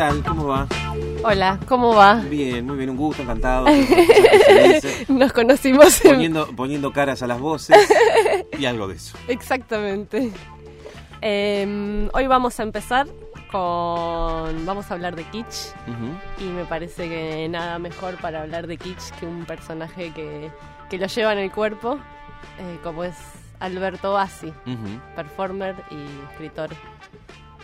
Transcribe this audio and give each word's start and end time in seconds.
tal? 0.00 0.24
¿Cómo 0.24 0.46
va? 0.46 0.66
Hola, 1.22 1.60
¿cómo 1.68 1.94
va? 1.94 2.14
Bien, 2.14 2.64
muy 2.64 2.78
bien, 2.78 2.88
un 2.88 2.96
gusto, 2.96 3.20
encantado. 3.20 3.66
Nos 5.08 5.30
conocimos 5.34 6.00
poniendo, 6.00 6.46
poniendo 6.56 6.90
caras 6.90 7.22
a 7.22 7.26
las 7.26 7.38
voces 7.38 7.76
y 8.58 8.64
algo 8.64 8.88
de 8.88 8.94
eso. 8.94 9.18
Exactamente. 9.28 10.32
Em, 11.20 12.08
hoy 12.14 12.26
vamos 12.26 12.58
a 12.58 12.62
empezar 12.62 13.08
con... 13.52 14.64
Vamos 14.64 14.90
a 14.90 14.94
hablar 14.94 15.16
de 15.16 15.24
Kitsch. 15.24 15.74
Y 16.38 16.44
me 16.44 16.64
parece 16.64 17.06
que 17.06 17.46
nada 17.50 17.78
mejor 17.78 18.16
para 18.22 18.40
hablar 18.40 18.68
de 18.68 18.78
Kitsch 18.78 19.10
que 19.20 19.26
un 19.26 19.44
personaje 19.44 20.12
que, 20.14 20.50
que 20.88 20.96
lo 20.96 21.08
lleva 21.08 21.34
en 21.34 21.40
el 21.40 21.52
cuerpo, 21.52 21.98
eh, 22.58 22.78
como 22.82 23.04
es 23.04 23.16
Alberto 23.58 24.14
Bassi, 24.14 24.50
performer 25.14 25.76
y 25.90 26.30
escritor 26.32 26.70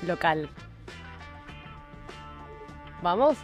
local. 0.06 0.50
¿Vamos? 3.02 3.38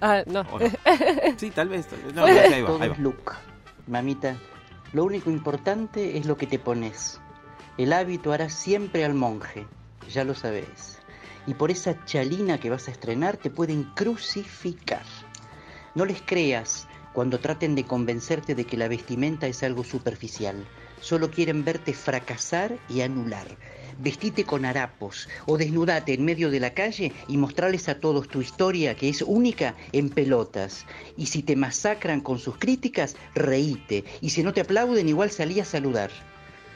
Ah, 0.00 0.22
no. 0.26 0.44
Sí, 1.36 1.50
tal 1.50 1.68
vez. 1.68 1.88
No, 2.14 2.24
ahí 2.24 2.62
va, 2.62 2.84
ahí 2.84 2.88
va. 2.88 2.96
look, 2.98 3.32
mamita. 3.86 4.36
Lo 4.92 5.04
único 5.04 5.30
importante 5.30 6.18
es 6.18 6.26
lo 6.26 6.36
que 6.36 6.46
te 6.46 6.58
pones. 6.58 7.20
El 7.78 7.92
hábito 7.92 8.32
hará 8.32 8.48
siempre 8.48 9.04
al 9.04 9.14
monje, 9.14 9.66
ya 10.08 10.24
lo 10.24 10.34
sabes. 10.34 11.00
Y 11.46 11.54
por 11.54 11.70
esa 11.70 12.04
chalina 12.04 12.58
que 12.58 12.70
vas 12.70 12.88
a 12.88 12.92
estrenar 12.92 13.36
te 13.36 13.50
pueden 13.50 13.84
crucificar. 13.94 15.02
No 15.94 16.04
les 16.04 16.22
creas 16.22 16.86
cuando 17.12 17.38
traten 17.40 17.74
de 17.74 17.84
convencerte 17.84 18.54
de 18.54 18.64
que 18.64 18.76
la 18.76 18.88
vestimenta 18.88 19.46
es 19.46 19.62
algo 19.62 19.84
superficial. 19.84 20.64
Solo 21.00 21.30
quieren 21.30 21.64
verte 21.64 21.92
fracasar 21.92 22.78
y 22.88 23.02
anular. 23.02 23.46
Vestite 23.98 24.44
con 24.44 24.64
harapos 24.64 25.28
o 25.46 25.56
desnudate 25.56 26.14
en 26.14 26.24
medio 26.24 26.50
de 26.50 26.60
la 26.60 26.74
calle 26.74 27.12
y 27.28 27.36
mostrarles 27.36 27.88
a 27.88 28.00
todos 28.00 28.28
tu 28.28 28.40
historia 28.40 28.96
que 28.96 29.08
es 29.08 29.22
única 29.22 29.76
en 29.92 30.10
pelotas. 30.10 30.84
Y 31.16 31.26
si 31.26 31.42
te 31.42 31.56
masacran 31.56 32.20
con 32.20 32.38
sus 32.38 32.56
críticas, 32.58 33.16
reíte. 33.34 34.04
Y 34.20 34.30
si 34.30 34.42
no 34.42 34.52
te 34.52 34.62
aplauden, 34.62 35.08
igual 35.08 35.30
salí 35.30 35.60
a 35.60 35.64
saludar. 35.64 36.10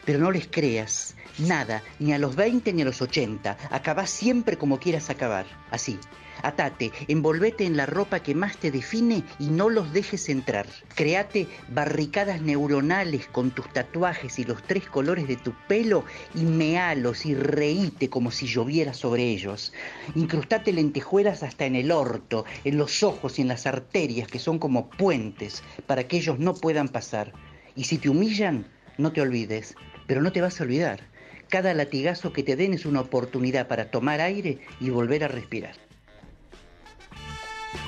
Pero 0.05 0.19
no 0.19 0.31
les 0.31 0.49
creas, 0.49 1.15
nada, 1.39 1.83
ni 1.99 2.13
a 2.13 2.19
los 2.19 2.37
20 2.37 2.73
ni 2.73 2.83
a 2.83 2.85
los 2.85 3.03
80. 3.03 3.57
Acabás 3.71 4.11
siempre 4.11 4.57
como 4.57 4.79
quieras 4.79 5.11
acabar, 5.11 5.47
así. 5.71 5.99
Atate, 6.43 6.93
envolvete 7.09 7.65
en 7.65 7.77
la 7.77 7.87
ropa 7.87 8.21
que 8.21 8.35
más 8.35 8.57
te 8.59 8.71
define 8.71 9.25
y 9.39 9.47
no 9.47 9.69
los 9.69 9.93
dejes 9.93 10.29
entrar. 10.29 10.67
Créate 10.95 11.49
barricadas 11.69 12.41
neuronales 12.41 13.27
con 13.27 13.51
tus 13.51 13.69
tatuajes 13.73 14.39
y 14.39 14.45
los 14.45 14.63
tres 14.63 14.89
colores 14.89 15.27
de 15.27 15.37
tu 15.37 15.53
pelo 15.67 16.05
y 16.35 16.43
mealos 16.43 17.27
y 17.27 17.35
reíte 17.35 18.09
como 18.09 18.31
si 18.31 18.47
lloviera 18.47 18.95
sobre 18.95 19.25
ellos. 19.25 19.73
Incrustate 20.15 20.73
lentejuelas 20.73 21.43
hasta 21.43 21.67
en 21.67 21.75
el 21.75 21.91
orto, 21.91 22.45
en 22.65 22.79
los 22.79 23.03
ojos 23.03 23.39
y 23.39 23.43
en 23.43 23.49
las 23.49 23.67
arterias 23.67 24.29
que 24.29 24.39
son 24.39 24.59
como 24.59 24.89
puentes 24.91 25.63
para 25.87 26.07
que 26.07 26.19
ellos 26.19 26.39
no 26.39 26.55
puedan 26.55 26.89
pasar. 26.89 27.33
Y 27.75 27.85
si 27.85 27.99
te 27.99 28.09
humillan, 28.09 28.67
no 28.99 29.13
te 29.13 29.23
olvides, 29.23 29.75
pero 30.07 30.21
no 30.21 30.33
te 30.33 30.43
vas 30.43 30.61
a 30.61 30.65
olvidar. 30.65 31.01
Cada 31.49 31.73
latigazo 31.73 32.33
que 32.33 32.43
te 32.43 32.57
den 32.57 32.75
es 32.75 32.85
una 32.85 33.01
oportunidad 33.01 33.69
para 33.69 33.91
tomar 33.91 34.21
aire 34.21 34.59
y 34.81 34.91
volver 34.91 35.25
a 35.25 35.29
respirar. 35.29 35.75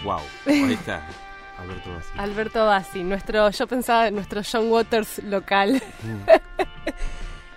Wow, 0.02 0.20
ahí 0.46 0.72
está. 0.72 1.06
Alberto 1.58 1.92
Bassi. 1.92 2.12
Alberto 2.16 2.64
Bassi, 2.66 3.04
nuestro, 3.04 3.50
yo 3.50 3.66
pensaba 3.66 4.10
nuestro 4.10 4.40
John 4.50 4.70
Waters 4.70 5.22
local. 5.24 5.82
Mm. 6.02 6.30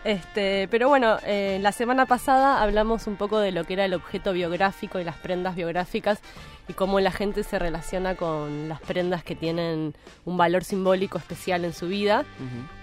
Este, 0.03 0.67
pero 0.69 0.89
bueno, 0.89 1.17
eh, 1.25 1.59
la 1.61 1.71
semana 1.71 2.05
pasada 2.05 2.61
hablamos 2.61 3.07
un 3.07 3.15
poco 3.15 3.39
de 3.39 3.51
lo 3.51 3.63
que 3.63 3.73
era 3.73 3.85
el 3.85 3.93
objeto 3.93 4.33
biográfico 4.33 4.99
y 4.99 5.03
las 5.03 5.15
prendas 5.15 5.55
biográficas 5.55 6.19
y 6.67 6.73
cómo 6.73 6.99
la 6.99 7.11
gente 7.11 7.43
se 7.43 7.59
relaciona 7.59 8.15
con 8.15 8.69
las 8.69 8.81
prendas 8.81 9.23
que 9.23 9.35
tienen 9.35 9.93
un 10.25 10.37
valor 10.37 10.63
simbólico 10.63 11.17
especial 11.17 11.65
en 11.65 11.73
su 11.73 11.87
vida. 11.87 12.25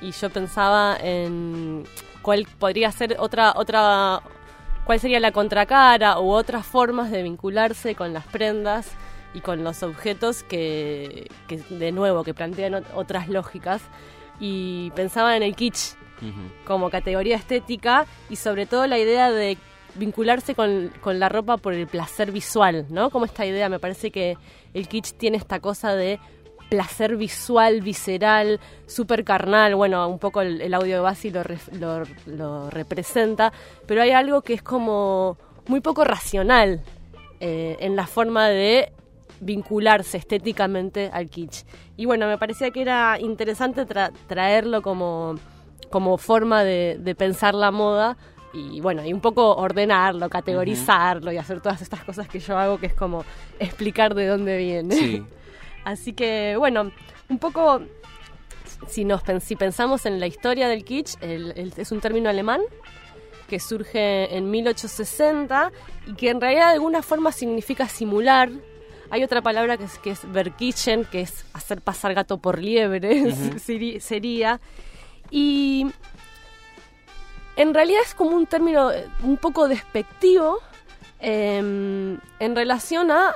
Y 0.00 0.12
yo 0.12 0.30
pensaba 0.30 0.96
en 1.00 1.84
cuál 2.22 2.46
podría 2.58 2.90
ser 2.92 3.16
otra 3.18 3.52
otra 3.56 4.22
cuál 4.84 4.98
sería 4.98 5.20
la 5.20 5.32
contracara 5.32 6.18
u 6.20 6.30
otras 6.30 6.66
formas 6.66 7.10
de 7.10 7.22
vincularse 7.22 7.94
con 7.94 8.12
las 8.12 8.26
prendas 8.26 8.92
y 9.34 9.40
con 9.40 9.62
los 9.62 9.82
objetos 9.82 10.42
que, 10.42 11.30
de 11.68 11.92
nuevo, 11.92 12.24
que 12.24 12.34
plantean 12.34 12.84
otras 12.94 13.28
lógicas. 13.28 13.82
Y 14.40 14.90
pensaba 14.92 15.36
en 15.36 15.42
el 15.42 15.54
kitsch 15.54 15.99
como 16.64 16.90
categoría 16.90 17.36
estética 17.36 18.06
y 18.28 18.36
sobre 18.36 18.66
todo 18.66 18.86
la 18.86 18.98
idea 18.98 19.30
de 19.30 19.56
vincularse 19.94 20.54
con, 20.54 20.90
la 21.04 21.28
ropa 21.28 21.56
por 21.56 21.74
el 21.74 21.86
placer 21.86 22.32
visual, 22.32 22.86
¿no? 22.90 23.10
Como 23.10 23.24
esta 23.24 23.46
idea, 23.46 23.68
me 23.68 23.78
parece 23.78 24.10
que 24.10 24.36
el 24.74 24.88
kitsch 24.88 25.14
tiene 25.16 25.36
esta 25.36 25.60
cosa 25.60 25.94
de 25.94 26.18
placer 26.68 27.16
visual, 27.16 27.80
visceral, 27.80 28.60
súper 28.86 29.24
carnal. 29.24 29.74
Bueno, 29.74 30.08
un 30.08 30.18
poco 30.18 30.40
el, 30.40 30.72
audio 30.72 30.96
de 30.96 31.00
Basi 31.00 31.30
lo, 31.30 31.42
lo, 32.26 32.70
representa, 32.70 33.52
pero 33.86 34.02
hay 34.02 34.10
algo 34.10 34.42
que 34.42 34.54
es 34.54 34.62
como 34.62 35.36
muy 35.66 35.80
poco 35.80 36.04
racional 36.04 36.82
eh, 37.40 37.76
en 37.80 37.96
la 37.96 38.06
forma 38.06 38.48
de 38.48 38.92
vincularse 39.40 40.18
estéticamente 40.18 41.10
al 41.12 41.28
kitsch. 41.28 41.64
Y 41.96 42.06
bueno, 42.06 42.26
me 42.28 42.38
parecía 42.38 42.70
que 42.70 42.82
era 42.82 43.18
interesante 43.18 43.84
traerlo 44.26 44.82
como, 44.82 45.36
como 45.90 46.18
forma 46.18 46.64
de, 46.64 47.14
pensar 47.18 47.54
la 47.54 47.70
moda 47.70 48.16
y 48.52 48.80
bueno, 48.80 49.04
y 49.04 49.12
un 49.12 49.20
poco 49.20 49.54
ordenarlo, 49.54 50.28
categorizarlo 50.28 51.30
y 51.30 51.36
hacer 51.36 51.60
todas 51.60 51.82
estas 51.82 52.02
cosas 52.02 52.28
que 52.28 52.40
yo 52.40 52.58
hago, 52.58 52.78
que 52.78 52.86
es 52.86 52.94
como 52.94 53.24
explicar 53.58 54.14
de 54.14 54.26
dónde 54.26 54.56
viene. 54.56 55.24
Así 55.84 56.12
que 56.12 56.56
bueno, 56.56 56.90
un 57.28 57.38
poco, 57.38 57.82
si, 58.88 59.04
nos, 59.04 59.22
si 59.40 59.54
pensamos 59.56 60.06
en 60.06 60.18
la 60.18 60.26
historia 60.26 60.68
del 60.68 60.84
kitsch, 60.84 61.16
es 61.22 61.92
un 61.92 62.00
término 62.00 62.28
alemán 62.28 62.60
que 63.48 63.60
surge 63.60 64.36
en 64.36 64.50
1860 64.50 65.72
y 66.06 66.14
que 66.14 66.30
en 66.30 66.40
realidad 66.40 66.68
de 66.68 66.74
alguna 66.74 67.02
forma 67.02 67.32
significa 67.32 67.88
simular 67.88 68.50
hay 69.10 69.24
otra 69.24 69.42
palabra 69.42 69.76
que 69.76 69.84
es, 69.84 69.98
que 69.98 70.10
es 70.10 70.32
verkichen, 70.32 71.04
que 71.04 71.22
es 71.22 71.44
hacer 71.52 71.80
pasar 71.80 72.14
gato 72.14 72.38
por 72.38 72.60
liebre, 72.60 73.32
sería. 74.00 74.60
Y 75.30 75.86
en 77.56 77.74
realidad 77.74 78.00
es 78.04 78.14
como 78.14 78.30
un 78.36 78.46
término 78.46 78.90
eh, 78.90 79.06
un 79.22 79.36
poco 79.36 79.68
despectivo 79.68 80.58
em, 81.20 82.18
en 82.38 82.56
relación 82.56 83.10
a 83.10 83.34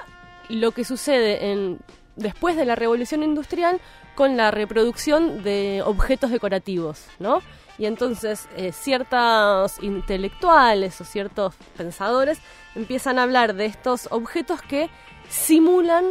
lo 0.49 0.72
que 0.72 0.84
sucede 0.84 1.53
en, 1.53 1.78
después 2.16 2.56
de 2.56 2.65
la 2.65 2.75
revolución 2.75 3.22
industrial 3.22 3.81
con 4.15 4.37
la 4.37 4.50
reproducción 4.50 5.43
de 5.43 5.82
objetos 5.84 6.31
decorativos, 6.31 7.06
¿no? 7.19 7.43
Y 7.77 7.87
entonces 7.87 8.49
eh, 8.56 8.72
ciertos 8.72 9.82
intelectuales 9.82 11.00
o 11.00 11.05
ciertos 11.05 11.55
pensadores 11.76 12.38
empiezan 12.76 13.19
a 13.19 13.25
hablar 13.25 13.55
de 13.55 13.66
estos 13.66 14.06
objetos 14.12 14.62
que 14.62 14.88
simulan 15.28 16.05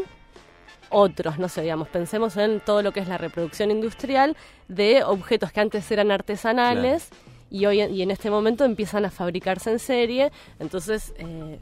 otros, 0.89 1.39
no 1.39 1.49
sé, 1.49 1.61
digamos, 1.61 1.87
pensemos 1.87 2.37
en 2.37 2.59
todo 2.59 2.83
lo 2.83 2.91
que 2.91 2.99
es 2.99 3.07
la 3.07 3.17
reproducción 3.17 3.71
industrial 3.71 4.37
de 4.73 5.03
objetos 5.03 5.51
que 5.51 5.61
antes 5.61 5.89
eran 5.91 6.11
artesanales 6.11 7.09
y 7.49 7.65
hoy 7.65 7.81
y 7.81 8.01
en 8.01 8.11
este 8.11 8.29
momento 8.29 8.65
empiezan 8.65 9.05
a 9.05 9.11
fabricarse 9.11 9.71
en 9.71 9.79
serie, 9.79 10.31
entonces 10.59 11.13
eh, 11.17 11.59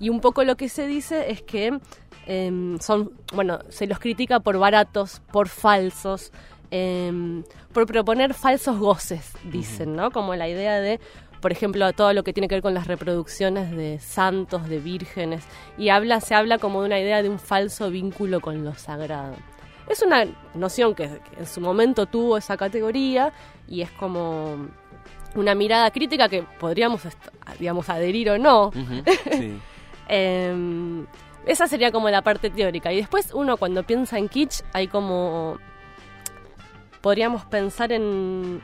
y 0.00 0.08
un 0.08 0.20
poco 0.20 0.44
lo 0.44 0.56
que 0.56 0.68
se 0.68 0.86
dice 0.86 1.30
es 1.30 1.42
que 1.42 1.78
em, 2.26 2.78
son, 2.78 3.12
bueno, 3.34 3.60
se 3.68 3.86
los 3.86 3.98
critica 3.98 4.40
por 4.40 4.58
baratos, 4.58 5.20
por 5.32 5.48
falsos, 5.48 6.32
em, 6.70 7.44
por 7.72 7.86
proponer 7.86 8.34
falsos 8.34 8.78
goces, 8.78 9.32
dicen, 9.44 9.94
¿no? 9.94 10.10
Como 10.10 10.34
la 10.34 10.48
idea 10.48 10.80
de 10.80 11.00
por 11.40 11.52
ejemplo, 11.52 11.90
todo 11.94 12.12
lo 12.12 12.22
que 12.22 12.34
tiene 12.34 12.48
que 12.48 12.56
ver 12.56 12.62
con 12.62 12.74
las 12.74 12.86
reproducciones 12.86 13.70
de 13.74 13.98
santos, 13.98 14.68
de 14.68 14.78
vírgenes, 14.78 15.42
y 15.78 15.88
habla, 15.88 16.20
se 16.20 16.34
habla 16.34 16.58
como 16.58 16.82
de 16.82 16.86
una 16.86 17.00
idea 17.00 17.22
de 17.22 17.30
un 17.30 17.38
falso 17.38 17.90
vínculo 17.90 18.40
con 18.40 18.62
lo 18.62 18.74
sagrado. 18.74 19.36
Es 19.90 20.02
una 20.02 20.24
noción 20.54 20.94
que, 20.94 21.20
en 21.36 21.46
su 21.46 21.60
momento 21.60 22.06
tuvo 22.06 22.36
esa 22.36 22.56
categoría 22.56 23.32
y 23.66 23.80
es 23.82 23.90
como 23.90 24.68
una 25.34 25.56
mirada 25.56 25.90
crítica 25.90 26.28
que 26.28 26.44
podríamos, 26.60 27.02
digamos, 27.58 27.88
adherir 27.90 28.30
o 28.30 28.38
no. 28.38 28.70
Em, 30.12 31.06
esa 31.46 31.68
sería 31.68 31.92
como 31.92 32.10
la 32.10 32.22
parte 32.22 32.50
teórica. 32.50 32.92
Y 32.92 32.96
después 32.96 33.32
uno 33.32 33.56
cuando 33.56 33.84
piensa 33.84 34.18
en 34.18 34.28
kitsch 34.28 34.62
hay 34.72 34.88
como... 34.88 35.58
Podríamos 37.00 37.44
pensar 37.44 37.92
en 37.92 38.60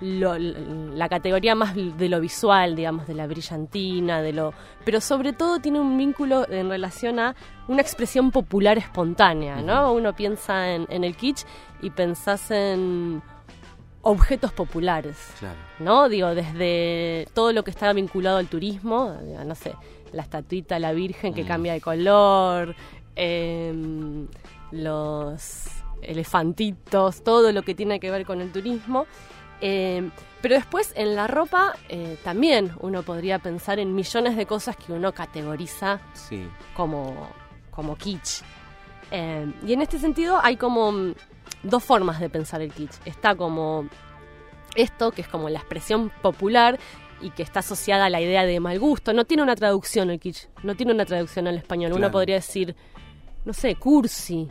la 0.00 1.08
categoría 1.08 1.54
más 1.54 1.74
de 1.74 2.08
lo 2.08 2.20
visual, 2.20 2.76
digamos, 2.76 3.06
de 3.06 3.14
la 3.14 3.26
brillantina, 3.26 4.20
de 4.20 4.32
lo, 4.32 4.52
pero 4.84 5.00
sobre 5.00 5.32
todo 5.32 5.58
tiene 5.58 5.80
un 5.80 5.96
vínculo 5.96 6.46
en 6.50 6.68
relación 6.68 7.18
a 7.18 7.34
una 7.68 7.82
expresión 7.82 8.30
popular 8.30 8.78
espontánea, 8.78 9.62
¿no? 9.62 9.92
Uno 9.92 10.14
piensa 10.14 10.74
en, 10.74 10.86
el 11.04 11.16
kitsch 11.16 11.44
y 11.82 11.90
pensás 11.90 12.50
en 12.50 13.22
objetos 14.02 14.52
populares, 14.52 15.16
¿no? 15.78 16.08
Digo, 16.08 16.34
desde 16.34 17.26
todo 17.34 17.52
lo 17.52 17.64
que 17.64 17.70
está 17.70 17.92
vinculado 17.92 18.36
al 18.36 18.46
turismo, 18.46 19.16
no 19.44 19.54
sé, 19.54 19.74
la 20.12 20.22
estatuita, 20.22 20.78
la 20.78 20.92
virgen 20.92 21.34
que 21.34 21.42
Mm. 21.44 21.48
cambia 21.48 21.72
de 21.72 21.80
color, 21.80 22.76
em, 23.16 24.28
los 24.70 25.66
elefantitos, 26.02 27.22
todo 27.22 27.52
lo 27.52 27.62
que 27.62 27.74
tiene 27.74 27.98
que 27.98 28.10
ver 28.10 28.26
con 28.26 28.40
el 28.40 28.52
turismo. 28.52 29.06
Em, 29.60 30.10
pero 30.42 30.54
después 30.54 30.92
en 30.96 31.14
la 31.16 31.26
ropa 31.26 31.74
eh, 31.88 32.18
también 32.22 32.72
uno 32.80 33.02
podría 33.02 33.38
pensar 33.38 33.78
en 33.78 33.94
millones 33.94 34.36
de 34.36 34.46
cosas 34.46 34.76
que 34.76 34.92
uno 34.92 35.12
categoriza 35.12 36.00
Sí. 36.12 36.46
como, 36.76 37.28
como 37.70 37.96
kitsch. 37.96 38.42
Eh, 39.10 39.50
y 39.66 39.72
en 39.72 39.82
este 39.82 39.98
sentido 39.98 40.38
hay 40.42 40.56
como 40.56 40.92
mm, 40.92 41.14
dos 41.62 41.82
formas 41.82 42.20
de 42.20 42.28
pensar 42.28 42.60
el 42.60 42.72
kitsch. 42.72 42.96
Está 43.06 43.34
como 43.34 43.88
esto, 44.74 45.10
que 45.10 45.22
es 45.22 45.28
como 45.28 45.48
la 45.48 45.58
expresión 45.58 46.10
popular 46.22 46.78
y 47.22 47.30
que 47.30 47.42
está 47.42 47.60
asociada 47.60 48.04
a 48.06 48.10
la 48.10 48.20
idea 48.20 48.44
de 48.44 48.60
mal 48.60 48.78
gusto. 48.78 49.14
No 49.14 49.24
tiene 49.24 49.42
una 49.42 49.56
traducción 49.56 50.10
el 50.10 50.20
kitsch, 50.20 50.48
no 50.62 50.74
tiene 50.74 50.92
una 50.92 51.06
traducción 51.06 51.46
al 51.48 51.56
español. 51.56 51.92
Uno 51.94 52.10
podría 52.10 52.34
decir, 52.36 52.76
no 53.46 53.52
sé, 53.54 53.74
cursi 53.76 54.48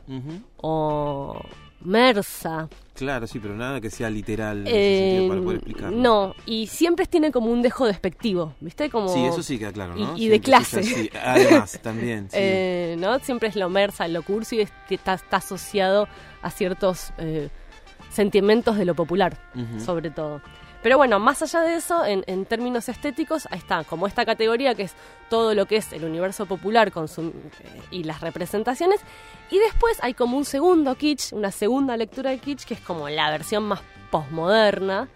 o 0.58 1.40
mersa. 1.86 2.68
Claro, 2.94 3.28
sí, 3.28 3.40
pero 3.40 3.56
nada 3.56 3.82
que 3.82 3.90
sea 3.90 4.10
literal 4.10 4.60
en 4.60 4.68
ese 4.68 4.76
Eh, 4.78 5.00
sentido 5.00 5.28
para 5.28 5.42
poder 5.42 5.58
explicarlo. 5.58 5.98
no, 5.98 6.36
y 6.46 6.68
siempre 6.68 7.06
tiene 7.06 7.32
como 7.32 7.52
un 7.52 7.62
dejo 7.62 7.86
despectivo, 7.86 8.54
¿viste? 8.62 8.90
Como, 8.90 9.10
Sí, 9.10 9.26
eso 9.26 9.44
sí 9.44 9.60
queda 9.60 9.74
claro, 9.74 9.96
¿no? 9.96 10.18
y- 10.18 10.26
y 10.26 10.28
de 10.30 10.40
clase. 10.40 10.80
así. 10.80 11.10
Además, 11.24 11.80
también, 11.84 12.30
sí. 12.30 12.38
Eh, 12.40 12.96
¿no? 13.00 13.20
Siempre 13.20 13.50
es 13.50 13.56
lo 13.56 13.70
mersa, 13.70 14.08
lo 14.08 14.24
cursi, 14.24 14.62
está, 14.90 15.14
está 15.16 15.38
asociado 15.38 16.08
a 16.42 16.52
ciertos 16.52 17.12
eh, 17.18 17.50
sentimientos 18.12 18.78
de 18.78 18.86
lo 18.86 18.96
popular, 18.96 19.38
sobre 19.84 20.10
todo. 20.10 20.42
Pero 20.86 20.98
bueno, 20.98 21.18
más 21.20 21.42
allá 21.42 21.62
de 21.62 21.78
eso, 21.78 22.06
en, 22.06 22.46
términos 22.46 22.90
estéticos, 22.90 23.48
ahí 23.50 23.58
está, 23.58 23.84
como 23.86 24.06
esta 24.06 24.24
categoría 24.24 24.76
que 24.76 24.84
es 24.84 24.94
todo 25.32 25.56
lo 25.56 25.66
que 25.66 25.78
es 25.78 25.92
el 25.94 26.04
universo 26.06 26.46
popular 26.46 26.94
eh, 26.96 27.32
y 27.90 28.04
las 28.04 28.22
representaciones. 28.22 29.00
Y 29.50 29.58
después 29.58 29.98
hay 30.04 30.14
como 30.14 30.38
un 30.38 30.46
segundo 30.46 30.94
kitsch, 30.94 31.34
una 31.34 31.50
segunda 31.50 31.98
lectura 31.98 32.30
de 32.30 32.38
kitsch, 32.38 32.66
que 32.66 32.76
es 32.76 32.82
como 32.82 33.10
la 33.10 33.32
versión 33.32 33.64
más 33.64 33.82
posmoderna, 34.12 35.08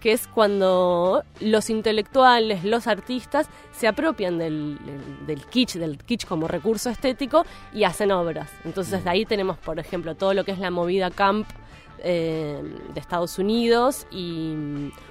que 0.00 0.12
es 0.12 0.28
cuando 0.28 1.24
los 1.40 1.68
intelectuales, 1.68 2.62
los 2.62 2.86
artistas, 2.86 3.48
se 3.72 3.88
apropian 3.88 4.38
del- 4.38 4.78
del 5.26 5.44
kitsch, 5.46 5.78
del 5.78 5.98
kitsch 5.98 6.26
como 6.26 6.46
recurso 6.46 6.90
estético 6.90 7.44
y 7.74 7.82
hacen 7.82 8.12
obras. 8.12 8.52
Entonces 8.64 9.02
de 9.02 9.10
ahí 9.10 9.24
tenemos, 9.26 9.58
por 9.58 9.80
ejemplo, 9.80 10.14
todo 10.14 10.32
lo 10.32 10.44
que 10.44 10.52
es 10.52 10.60
la 10.60 10.70
movida 10.70 11.10
camp 11.10 11.48
eh, 12.02 12.60
de 12.94 13.00
Estados 13.00 13.38
Unidos 13.38 14.06
y 14.10 14.54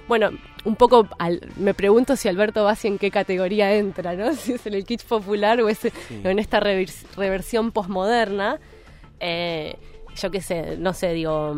bueno, 0.08 0.30
un 0.64 0.76
poco 0.76 1.06
al- 1.18 1.40
me 1.56 1.74
pregunto 1.74 2.16
si 2.16 2.28
Alberto 2.28 2.64
Bassi 2.64 2.88
en 2.88 2.98
qué 2.98 3.10
categoría 3.10 3.74
entra, 3.74 4.14
¿no? 4.14 4.32
Si 4.34 4.52
es 4.54 4.66
en 4.66 4.74
el 4.74 4.84
kitsch 4.84 5.04
popular 5.06 5.60
o 5.60 5.68
es 5.68 5.78
Sí. 5.78 5.90
en 6.24 6.38
esta 6.38 6.60
revers- 6.60 7.04
reversión 7.16 7.72
posmoderna. 7.72 8.58
Eh, 9.20 9.76
yo 10.20 10.30
qué 10.32 10.40
sé, 10.40 10.76
no 10.78 10.94
sé, 10.94 11.12
digo, 11.12 11.54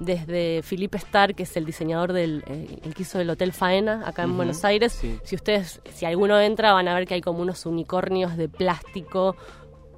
desde 0.00 0.62
Philippe 0.64 0.98
Starr, 0.98 1.34
que 1.36 1.44
es 1.44 1.56
el 1.56 1.64
diseñador 1.64 2.12
del 2.12 2.42
eh, 2.48 2.78
el 2.82 2.92
que 2.94 3.02
hizo 3.02 3.20
el 3.20 3.30
Hotel 3.30 3.52
Faena 3.52 4.02
acá 4.08 4.24
en 4.24 4.36
Buenos 4.36 4.64
Aires, 4.64 4.92
sí. 4.94 5.16
si 5.22 5.36
ustedes, 5.36 5.80
si 5.94 6.06
alguno 6.06 6.40
entra, 6.40 6.72
van 6.72 6.88
a 6.88 6.94
ver 6.94 7.06
que 7.06 7.14
hay 7.14 7.20
como 7.20 7.40
unos 7.40 7.66
unicornios 7.66 8.36
de 8.36 8.48
plástico 8.48 9.36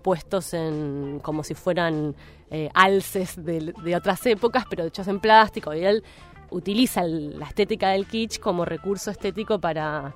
puestos 0.03 0.53
en 0.53 1.21
como 1.23 1.43
si 1.45 1.55
fueran 1.55 2.15
eh, 2.55 2.69
alces 2.75 3.43
de, 3.43 3.73
otras 3.97 4.27
épocas, 4.27 4.67
pero 4.69 4.85
hechos 4.85 5.09
en 5.09 5.21
plástico. 5.21 5.73
Y 5.73 5.87
él 5.87 6.05
utiliza 6.51 7.03
la 7.03 7.47
estética 7.47 7.89
del 7.89 8.07
kitsch 8.07 8.39
como 8.41 8.67
recurso 8.67 9.11
estético 9.11 9.59
para 9.59 10.15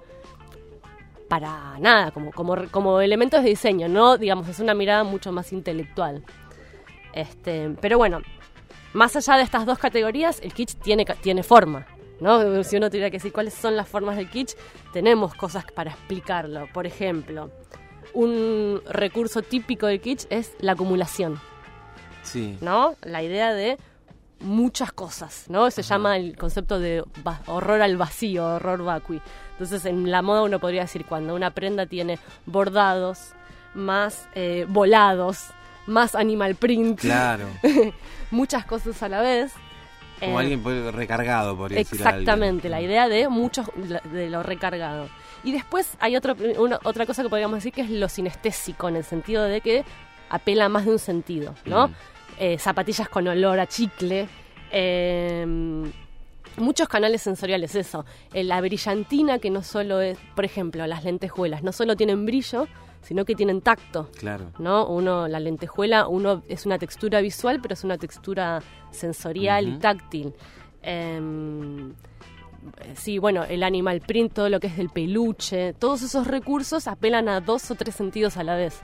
para 1.29 1.77
nada, 1.81 2.11
como, 2.13 2.31
como, 2.31 2.55
como 2.71 3.01
elementos 3.01 3.43
de 3.43 3.49
diseño, 3.49 3.89
no, 3.89 4.17
digamos, 4.17 4.47
es 4.49 4.61
una 4.61 4.75
mirada 4.75 5.03
mucho 5.03 5.33
más 5.33 5.53
intelectual. 5.53 6.23
Este, 7.15 7.71
pero 7.81 7.99
bueno, 7.99 8.21
más 8.93 9.17
allá 9.17 9.39
de 9.39 9.43
estas 9.43 9.67
dos 9.67 9.79
categorías, 9.79 10.39
el 10.43 10.53
kitsch 10.53 10.77
tiene, 10.77 11.05
tiene 11.23 11.43
forma. 11.43 11.87
¿no? 12.21 12.63
Si 12.63 12.77
uno 12.77 12.91
tuviera 12.91 13.11
que 13.11 13.17
decir 13.17 13.33
cuáles 13.33 13.55
son 13.55 13.77
las 13.77 13.89
formas 13.89 14.17
del 14.17 14.31
kitsch, 14.31 14.55
tenemos 14.93 15.35
cosas 15.35 15.65
para 15.73 15.91
explicarlo. 15.91 16.69
Por 16.73 16.87
ejemplo, 16.87 17.51
un 18.15 18.83
recurso 18.87 19.43
típico 19.43 19.87
del 19.87 20.01
kitsch 20.01 20.27
es 20.31 20.55
la 20.61 20.73
acumulación, 20.73 21.41
Sí. 22.27 22.59
¿no? 22.61 22.95
La 23.03 23.23
idea 23.23 23.55
de 23.55 23.79
muchas 24.41 24.93
cosas, 24.93 25.47
¿no? 25.49 25.71
Se 25.71 25.83
llama 25.83 26.17
el 26.19 26.37
concepto 26.37 26.79
de 26.79 27.03
horror 27.47 27.81
al 27.81 27.97
vacío, 27.97 28.45
horror 28.57 28.85
vacui. 28.85 29.21
Entonces, 29.53 29.87
en 29.87 30.11
la 30.11 30.21
moda 30.21 30.43
uno 30.43 30.59
podría 30.61 30.83
decir 30.83 31.07
cuando 31.07 31.35
una 31.35 31.51
prenda 31.53 31.87
tiene 31.87 32.19
bordados, 32.45 33.31
más 33.75 34.29
eh, 34.35 34.67
volados, 34.69 35.47
más 35.87 36.15
animal 36.15 36.55
print, 36.57 37.01
Claro. 37.01 37.47
muchas 38.31 38.65
cosas 38.67 39.03
a 39.03 39.09
la 39.09 39.21
vez. 39.23 39.53
Como 40.21 40.39
Eh, 40.39 40.43
alguien 40.43 40.63
puede- 40.63 40.91
recargado, 40.93 41.57
podría 41.57 41.79
decir. 41.79 41.99
Exactamente, 42.01 42.69
la 42.69 42.81
idea 42.81 43.09
de 43.09 43.29
muchos 43.29 43.67
de 44.13 44.29
lo 44.31 44.43
recargado. 44.43 45.09
Y 45.45 45.53
después 45.53 45.97
hay 46.01 46.17
otro, 46.17 46.35
una- 46.59 46.81
otra 46.85 47.07
cosa 47.07 47.23
que 47.23 47.29
podríamos 47.29 47.57
decir 47.59 47.73
que 47.73 47.83
es 47.83 47.91
lo 47.91 48.09
sinestésico, 48.09 48.89
en 48.89 48.97
el 48.97 49.05
sentido 49.05 49.45
de 49.45 49.61
que 49.61 49.85
apela 50.29 50.65
a 50.67 50.69
más 50.69 50.85
de 50.87 50.91
un 50.93 50.99
sentido, 50.99 51.55
¿no? 51.67 51.89
Mm. 51.89 51.93
Eh, 52.39 52.59
zapatillas 52.59 53.09
con 53.09 53.27
olor 53.29 53.59
a 53.59 53.67
chicle, 53.67 54.29
eh, 54.71 55.47
muchos 56.59 56.89
canales 56.89 57.23
sensoriales, 57.23 57.75
eso. 57.75 58.05
Eh, 58.33 58.45
la 58.45 58.61
brillantina 58.61 59.39
que 59.39 59.51
no 59.51 59.63
solo 59.63 60.01
es, 60.01 60.19
por 60.35 60.45
ejemplo, 60.45 60.87
las 60.87 61.05
lentejuelas, 61.05 61.63
no 61.63 61.73
solo 61.73 61.97
tienen 61.97 62.27
brillo, 62.27 62.67
sino 63.03 63.25
que 63.25 63.35
tienen 63.35 63.61
tacto. 63.61 64.11
Claro. 64.19 64.53
¿no? 64.59 64.87
Uno, 64.87 65.29
la 65.29 65.41
lentejuela, 65.41 66.09
uno 66.09 66.43
es 66.49 66.67
una 66.67 66.79
textura 66.79 67.21
visual, 67.21 67.61
pero 67.63 67.75
es 67.75 67.85
una 67.85 67.99
textura 67.99 68.63
sensorial 68.91 69.69
y 69.69 69.79
táctil. 69.79 70.35
Em, 70.83 71.95
sí, 72.95 73.19
bueno, 73.19 73.45
el 73.45 73.63
animal 73.63 74.01
print, 74.01 74.33
todo 74.33 74.49
lo 74.49 74.61
que 74.61 74.67
es 74.67 74.77
del 74.77 74.91
peluche, 74.91 75.73
todos 75.75 76.03
esos 76.03 76.27
recursos 76.27 76.89
apelan 76.89 77.29
a 77.29 77.41
dos 77.41 77.71
o 77.71 77.75
tres 77.77 77.95
sentidos 77.95 78.37
a 78.37 78.45
la 78.45 78.57
vez. 78.57 78.81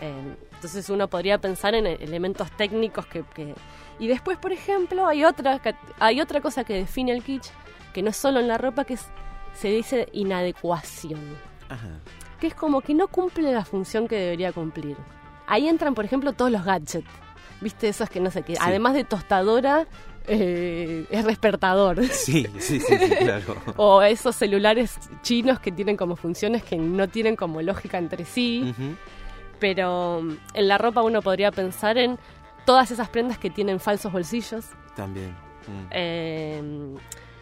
Em, 0.00 0.34
entonces 0.54 0.88
uno 0.90 1.08
podría 1.08 1.38
pensar 1.38 1.74
en 1.74 1.86
e- 1.86 1.98
elementos 2.00 2.50
técnicos 2.52 3.06
que, 3.06 3.22
que- 3.34 3.54
Y 3.98 4.08
después, 4.08 4.38
por 4.38 4.52
ejemplo, 4.52 5.06
hay 5.06 5.24
otra, 5.24 5.60
hay 6.00 6.20
otra 6.20 6.40
cosa 6.40 6.64
que 6.64 6.74
define 6.74 7.12
el 7.12 7.22
kitsch, 7.22 7.48
que 7.92 8.02
no 8.02 8.10
es 8.10 8.16
solo 8.16 8.40
en 8.40 8.48
la 8.48 8.58
ropa, 8.58 8.84
que 8.84 8.94
es, 8.94 9.06
se 9.54 9.68
dice 9.68 10.08
inadecuación 10.12 11.20
Ajá. 11.68 11.88
que 12.40 12.48
es 12.48 12.54
como 12.54 12.80
que 12.80 12.94
no 12.94 13.08
cumple 13.08 13.52
la 13.52 13.64
función 13.64 14.08
que 14.08 14.16
debería 14.16 14.52
cumplir. 14.52 14.96
Ahí 15.46 15.68
entran, 15.68 15.94
por 15.94 16.04
ejemplo, 16.04 16.32
todos 16.32 16.50
los 16.50 16.64
gadgets. 16.64 17.04
¿Viste? 17.60 17.88
Esos 17.88 18.10
que 18.10 18.18
no 18.20 18.30
sé 18.30 18.42
qué. 18.42 18.54
Sí. 18.56 18.60
Además 18.62 18.94
de 18.94 19.04
tostadora, 19.04 19.86
eh, 20.26 21.06
es 21.10 21.24
despertador. 21.24 22.04
Sí, 22.10 22.46
sí, 22.58 22.80
sí, 22.80 22.96
sí, 22.98 23.10
claro. 23.20 23.56
o 23.76 24.02
esos 24.02 24.34
celulares 24.34 24.98
chinos 25.22 25.60
que 25.60 25.70
tienen 25.70 25.96
como 25.96 26.16
funciones 26.16 26.62
que 26.64 26.76
no 26.76 27.08
tienen 27.08 27.36
como 27.36 27.62
lógica 27.62 27.96
entre 27.98 28.24
sí. 28.24 28.70
Ujú. 28.70 28.96
Pero 29.58 30.20
mm, 30.22 30.36
en 30.54 30.68
la 30.68 30.78
ropa 30.78 31.02
uno 31.02 31.22
podría 31.22 31.50
pensar 31.50 31.98
en 31.98 32.18
todas 32.64 32.90
esas 32.90 33.08
prendas 33.08 33.38
que 33.38 33.50
tienen 33.50 33.80
falsos 33.80 34.12
bolsillos. 34.12 34.66
También. 34.96 35.30
Mm. 35.66 35.86
eh, 35.92 36.62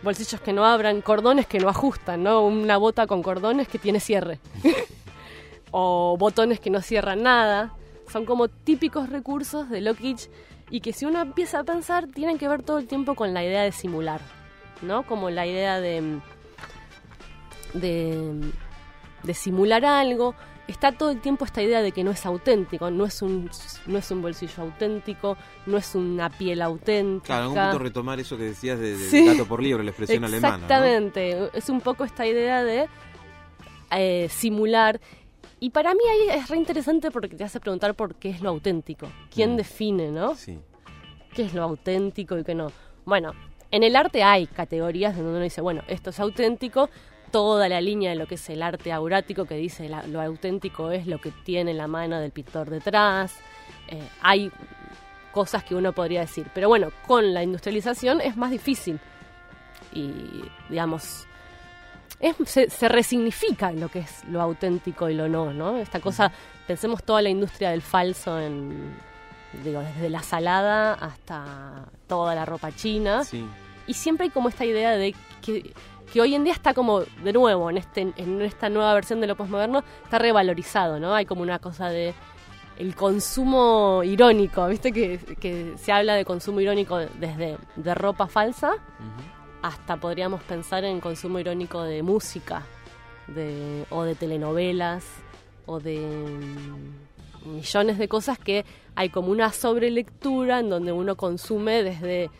bolsillos 0.02 0.40
que 0.40 0.52
no 0.52 0.64
abran, 0.64 1.00
cordones 1.00 1.47
que 1.47 1.59
no 1.59 1.69
ajustan, 1.69 2.23
¿no? 2.23 2.42
Una 2.47 2.76
bota 2.76 3.07
con 3.07 3.23
cordones 3.23 3.69
que 3.69 3.78
tiene 3.78 4.00
cierre. 4.00 4.38
o 5.71 6.16
botones 6.19 6.61
que 6.61 6.71
no 6.71 6.81
cierran 6.81 7.23
nada. 7.23 7.73
Son 8.11 8.25
como 8.25 8.49
típicos 8.49 9.09
recursos 9.09 9.71
de 9.71 9.81
lo 9.81 9.95
kitsch 9.95 10.28
y 10.71 10.81
que 10.81 10.92
si 10.92 11.04
uno 11.04 11.21
empieza 11.21 11.61
a 11.61 11.64
pensar 11.64 12.07
tienen 12.09 12.38
que 12.38 12.49
ver 12.49 12.62
todo 12.62 12.78
el 12.78 12.87
tiempo 12.87 13.14
con 13.14 13.33
la 13.33 13.45
idea 13.45 13.62
de 13.62 13.73
simular, 13.73 14.21
¿no? 14.83 15.07
Como 15.07 15.31
la 15.31 15.47
idea 15.47 15.81
de 15.81 16.21
de, 17.75 18.52
de 19.23 19.35
simular 19.35 19.85
algo. 19.85 20.35
Está 20.72 20.90
todo 20.90 21.10
el 21.10 21.20
tiempo 21.20 21.44
esta 21.44 21.62
idea 21.62 21.82
de 21.82 21.92
que 21.92 22.02
no 22.02 22.10
es 22.10 22.24
auténtico, 22.24 22.90
no 22.90 23.04
es 23.04 23.20
un 23.22 23.50
no 23.86 23.98
es 23.98 24.10
un 24.10 24.22
bolsillo 24.22 24.62
auténtico, 24.62 25.36
no 25.66 25.76
es 25.76 25.94
una 25.94 26.30
piel 26.30 26.62
auténtica. 26.62 27.26
Claro, 27.26 27.52
en 27.52 27.58
algún 27.58 27.70
punto 27.72 27.84
retomar 27.84 28.18
eso 28.18 28.36
que 28.38 28.44
decías 28.44 28.78
de, 28.80 28.96
de 28.96 29.08
Sí. 29.10 29.24
gato 29.26 29.46
por 29.46 29.62
libro, 29.62 29.82
la 29.82 29.90
expresión 29.90 30.24
alemana. 30.24 30.56
¿no? 30.58 30.64
Exactamente, 30.64 31.50
es 31.52 31.68
un 31.68 31.80
poco 31.82 32.04
esta 32.04 32.26
idea 32.26 32.64
de 32.64 32.88
eh, 33.90 34.28
simular. 34.30 35.00
Y 35.60 35.70
para 35.70 35.92
mí 35.94 36.00
ahí 36.10 36.38
es 36.38 36.48
re 36.48 36.56
interesante 36.56 37.10
porque 37.10 37.36
te 37.36 37.44
hace 37.44 37.60
preguntar 37.60 37.94
por 37.94 38.14
qué 38.16 38.30
es 38.30 38.40
lo 38.40 38.48
auténtico. 38.48 39.06
¿Quién 39.32 39.52
Mm. 39.52 39.56
define, 39.56 40.10
no? 40.10 40.34
Sí. 40.34 40.58
¿Qué 41.34 41.42
es 41.44 41.54
lo 41.54 41.62
auténtico 41.62 42.36
y 42.38 42.44
qué 42.44 42.54
no? 42.54 42.72
Bueno, 43.04 43.32
en 43.70 43.82
el 43.84 43.94
arte 43.94 44.22
hay 44.22 44.46
categorías 44.46 45.14
donde 45.16 45.30
uno 45.32 45.40
dice, 45.40 45.60
bueno, 45.60 45.82
esto 45.86 46.10
es 46.10 46.18
auténtico. 46.18 46.90
Toda 47.32 47.68
la 47.68 47.80
línea 47.80 48.10
de 48.10 48.16
lo 48.16 48.26
que 48.26 48.36
es 48.36 48.48
el 48.50 48.62
arte 48.62 48.92
aurático 48.92 49.44
que 49.46 49.56
dice 49.56 49.88
la- 49.88 50.06
lo 50.06 50.20
auténtico 50.20 50.90
es 50.92 51.06
lo 51.06 51.18
que 51.20 51.30
tiene 51.30 51.74
la 51.74 51.86
mano 51.88 52.20
del 52.20 52.30
pintor 52.30 52.70
detrás. 52.70 53.34
Eh, 53.88 54.00
hay 54.20 54.50
cosas 55.32 55.64
que 55.64 55.74
uno 55.74 55.92
podría 55.92 56.20
decir. 56.20 56.46
Pero 56.54 56.68
bueno, 56.68 56.90
con 57.06 57.32
la 57.34 57.42
industrialización 57.42 58.20
es 58.20 58.36
más 58.36 58.50
difícil. 58.50 59.00
Y, 59.92 60.12
digamos, 60.68 61.26
es, 62.20 62.36
se, 62.46 62.68
se 62.70 62.88
resignifica 62.88 63.72
lo 63.72 63.88
que 63.88 64.00
es 64.00 64.24
lo 64.28 64.40
auténtico 64.40 65.08
y 65.08 65.14
lo 65.14 65.28
no, 65.28 65.52
¿no? 65.52 65.76
Esta 65.78 66.00
cosa, 66.00 66.30
pensemos 66.66 67.02
toda 67.02 67.20
la 67.22 67.30
industria 67.30 67.70
del 67.70 67.82
falso 67.82 68.38
en, 68.38 68.94
digo, 69.64 69.80
desde 69.80 70.08
la 70.10 70.22
salada 70.22 70.94
hasta 70.94 71.86
toda 72.06 72.34
la 72.34 72.44
ropa 72.44 72.70
china. 72.72 73.24
Sí. 73.24 73.44
Y 73.86 73.94
siempre 73.94 74.24
hay 74.24 74.30
como 74.30 74.48
esta 74.48 74.64
idea 74.64 74.92
de 74.92 75.14
que, 75.40 75.72
que 76.12 76.20
hoy 76.20 76.34
en 76.34 76.44
día 76.44 76.52
está 76.52 76.74
como, 76.74 77.00
de 77.00 77.32
nuevo, 77.32 77.70
en, 77.70 77.78
este, 77.78 78.12
en 78.16 78.42
esta 78.42 78.68
nueva 78.68 78.94
versión 78.94 79.20
de 79.20 79.26
lo 79.26 79.36
postmoderno, 79.36 79.82
está 80.04 80.18
revalorizado, 80.18 81.00
¿no? 81.00 81.14
Hay 81.14 81.26
como 81.26 81.42
una 81.42 81.58
cosa 81.58 81.88
de 81.88 82.14
el 82.78 82.94
consumo 82.94 84.02
irónico, 84.04 84.66
¿viste? 84.66 84.92
Que, 84.92 85.18
que 85.18 85.74
se 85.76 85.92
habla 85.92 86.14
de 86.14 86.24
consumo 86.24 86.60
irónico 86.60 86.98
desde 86.98 87.58
de 87.76 87.94
ropa 87.94 88.26
falsa 88.26 88.72
hasta 89.62 89.96
podríamos 89.96 90.42
pensar 90.42 90.84
en 90.84 91.00
consumo 91.00 91.38
irónico 91.38 91.82
de 91.82 92.02
música 92.02 92.66
de, 93.28 93.86
o 93.90 94.02
de 94.02 94.14
telenovelas 94.14 95.04
o 95.66 95.78
de 95.78 95.98
mm, 95.98 97.54
millones 97.54 97.98
de 97.98 98.08
cosas 98.08 98.38
que 98.38 98.64
hay 98.96 99.08
como 99.08 99.30
una 99.30 99.52
sobrelectura 99.52 100.58
en 100.58 100.68
donde 100.68 100.92
uno 100.92 101.16
consume 101.16 101.82
desde 101.82 102.30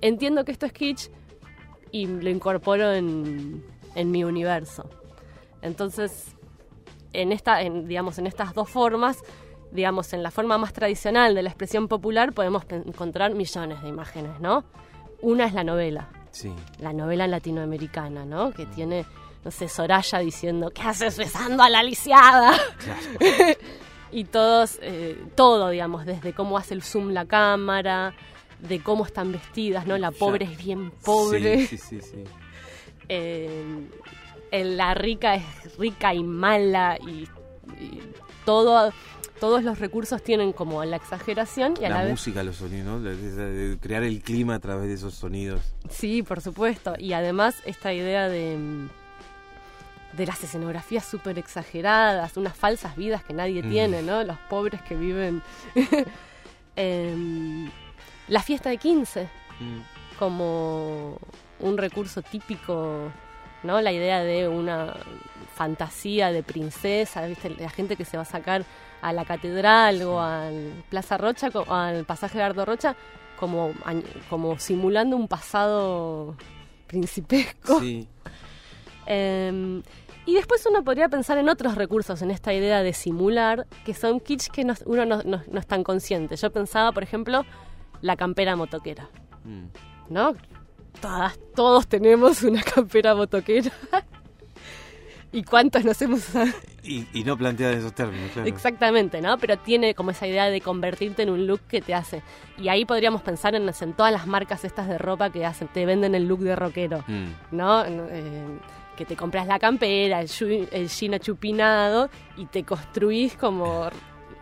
entiendo 0.00 0.44
que 0.44 0.52
esto 0.52 0.66
es 0.66 0.72
kitsch 0.72 1.08
y 1.92 2.06
lo 2.06 2.30
incorporo 2.30 2.92
en, 2.92 3.64
en 3.94 4.10
mi 4.10 4.24
universo 4.24 4.88
entonces 5.62 6.34
en 7.12 7.32
esta 7.32 7.62
en, 7.62 7.86
digamos 7.88 8.18
en 8.18 8.26
estas 8.26 8.54
dos 8.54 8.68
formas 8.70 9.18
digamos 9.72 10.12
en 10.12 10.22
la 10.22 10.30
forma 10.30 10.58
más 10.58 10.72
tradicional 10.72 11.34
de 11.34 11.42
la 11.42 11.50
expresión 11.50 11.88
popular 11.88 12.32
podemos 12.32 12.64
encontrar 12.70 13.34
millones 13.34 13.82
de 13.82 13.88
imágenes 13.88 14.40
no 14.40 14.64
una 15.20 15.46
es 15.46 15.54
la 15.54 15.64
novela 15.64 16.08
Sí. 16.32 16.52
la 16.78 16.92
novela 16.92 17.26
latinoamericana, 17.26 18.24
¿no? 18.24 18.52
Que 18.52 18.64
tiene, 18.64 19.04
no 19.44 19.50
sé, 19.50 19.68
Soraya 19.68 20.20
diciendo, 20.20 20.70
¿qué 20.70 20.82
haces 20.82 21.18
besando 21.18 21.64
a 21.64 21.68
la 21.68 21.82
lisiada? 21.82 22.52
Claro. 22.78 23.00
y 24.12 24.22
todos, 24.26 24.78
eh, 24.80 25.20
todo, 25.34 25.70
digamos, 25.70 26.06
desde 26.06 26.32
cómo 26.32 26.56
hace 26.56 26.74
el 26.74 26.84
zoom 26.84 27.08
la 27.10 27.26
cámara, 27.26 28.14
de 28.60 28.82
cómo 28.82 29.04
están 29.06 29.32
vestidas, 29.32 29.86
¿no? 29.86 29.96
La 29.98 30.10
pobre 30.10 30.46
Ya. 30.46 30.52
es 30.52 30.58
bien 30.58 30.90
pobre, 31.04 31.66
Sí, 31.66 31.76
sí, 31.78 32.00
sí. 32.00 32.00
sí. 32.00 32.24
eh, 33.08 33.86
la 34.52 34.94
rica 34.94 35.34
es 35.36 35.44
rica 35.78 36.12
y 36.14 36.22
mala 36.22 36.98
y, 37.00 37.28
y 37.82 38.00
todo, 38.44 38.92
todos 39.38 39.62
los 39.62 39.78
recursos 39.78 40.22
tienen 40.22 40.52
como 40.52 40.84
la 40.84 40.96
exageración 40.96 41.74
y 41.80 41.84
a 41.84 41.88
la, 41.88 41.94
La 41.98 42.02
vez... 42.02 42.10
música, 42.12 42.42
los 42.42 42.56
sonidos, 42.56 43.00
¿no? 43.00 43.78
Crear 43.80 44.02
el 44.02 44.20
clima 44.22 44.54
a 44.56 44.58
través 44.58 44.88
de 44.88 44.94
esos 44.94 45.14
sonidos. 45.14 45.60
Sí, 45.88 46.22
por 46.22 46.40
supuesto. 46.40 46.94
Y 46.98 47.12
además 47.12 47.56
esta 47.64 47.92
idea 47.94 48.28
de, 48.28 48.58
de 50.16 50.26
las 50.26 50.42
escenografías 50.42 51.04
súper 51.04 51.38
exageradas, 51.38 52.36
unas 52.36 52.56
falsas 52.56 52.96
vidas 52.96 53.22
que 53.24 53.32
nadie 53.32 53.62
Mm. 53.62 53.70
tiene, 53.70 54.02
¿no? 54.02 54.24
Los 54.24 54.36
pobres 54.48 54.82
que 54.82 54.96
viven. 54.96 55.42
Em, 56.76 57.70
la 58.30 58.40
fiesta 58.42 58.70
de 58.70 58.78
15 58.78 59.28
Mm. 59.60 59.80
como 60.18 61.18
un 61.58 61.76
recurso 61.76 62.22
típico, 62.22 63.10
¿no? 63.62 63.80
La 63.82 63.92
idea 63.92 64.22
de 64.22 64.48
una 64.48 64.94
fantasía 65.54 66.32
de 66.32 66.42
princesa, 66.42 67.26
¿viste? 67.26 67.50
La 67.50 67.68
gente 67.68 67.96
que 67.96 68.06
se 68.06 68.16
va 68.16 68.22
a 68.22 68.26
sacar 68.26 68.64
a 69.02 69.12
la 69.12 69.24
catedral 69.26 70.00
o 70.02 70.20
al 70.20 70.72
Plaza 70.88 71.18
Rocha, 71.18 71.50
co- 71.50 71.70
al 71.70 72.04
pasaje 72.06 72.38
de 72.38 72.44
Ardo 72.44 72.64
Rocha, 72.64 72.96
como, 73.38 73.72
como 74.30 74.58
simulando 74.58 75.16
un 75.16 75.28
pasado 75.28 76.36
principesco. 76.86 77.80
Sí. 77.80 78.08
Eh, 79.06 79.82
y 80.26 80.34
después 80.34 80.64
uno 80.66 80.84
podría 80.84 81.08
pensar 81.08 81.38
en 81.38 81.48
otros 81.48 81.74
recursos 81.74 82.22
en 82.22 82.30
esta 82.30 82.52
idea 82.52 82.82
de 82.82 82.92
simular, 82.92 83.66
que 83.84 83.94
son 83.94 84.20
kits 84.20 84.48
que 84.48 84.64
no- 84.64 84.74
uno 84.86 85.04
no, 85.06 85.22
no- 85.24 85.42
no 85.50 85.58
es 85.60 85.66
tan 85.66 85.82
consciente. 85.82 86.36
Yo 86.36 86.50
pensaba, 86.52 86.92
por 86.92 87.02
ejemplo, 87.02 87.44
la 88.02 88.16
campera 88.16 88.56
motoquera. 88.56 89.08
Mm. 89.44 89.64
¿no? 90.10 90.34
Todas, 91.00 91.38
todos 91.54 91.86
tenemos 91.86 92.42
una 92.42 92.62
campera 92.62 93.14
motoquera. 93.14 93.70
¿Y 95.32 95.44
cuántos 95.44 95.84
nos 95.84 96.00
hemos 96.02 96.28
usado? 96.28 96.50
Y, 96.82 97.06
y 97.12 97.22
no 97.22 97.36
plantear 97.38 97.74
esos 97.74 97.94
términos, 97.94 98.30
claro. 98.32 98.48
Exactamente, 98.48 99.20
¿no? 99.20 99.38
Pero 99.38 99.56
tiene 99.58 99.94
como 99.94 100.10
esa 100.10 100.26
idea 100.26 100.46
de 100.50 100.60
convertirte 100.60 101.22
en 101.22 101.30
un 101.30 101.46
look 101.46 101.60
que 101.68 101.80
te 101.80 101.94
hace. 101.94 102.22
Y 102.58 102.68
ahí 102.68 102.84
podríamos 102.84 103.22
pensar 103.22 103.54
en, 103.54 103.68
en 103.68 103.92
todas 103.92 104.12
las 104.12 104.26
marcas 104.26 104.64
estas 104.64 104.88
de 104.88 104.98
ropa 104.98 105.30
que 105.30 105.46
hacen, 105.46 105.68
te 105.68 105.86
venden 105.86 106.16
el 106.16 106.26
look 106.26 106.40
de 106.40 106.56
rockero, 106.56 107.04
Mm. 107.06 107.26
¿no? 107.52 107.84
Eh, 107.86 108.58
que 108.96 109.04
te 109.04 109.14
compras 109.16 109.46
la 109.46 109.58
campera, 109.60 110.20
el, 110.20 110.68
el 110.72 110.88
jean 110.88 111.14
achupinado 111.14 112.10
y 112.36 112.46
te 112.46 112.64
construís 112.64 113.34
como 113.36 113.88